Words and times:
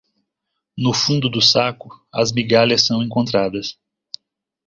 No 0.75 0.95
fundo 0.95 1.29
do 1.29 1.39
saco, 1.43 2.03
as 2.11 2.31
migalhas 2.31 2.83
são 2.87 3.03
encontradas. 3.03 3.77